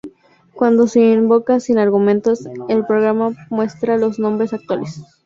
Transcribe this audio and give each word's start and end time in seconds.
Cuando 0.55 0.87
se 0.87 1.11
invoca 1.11 1.59
sin 1.59 1.77
argumentos, 1.77 2.47
el 2.69 2.87
programa 2.87 3.35
muestra 3.51 3.99
los 3.99 4.17
nombres 4.17 4.51
actuales. 4.51 5.03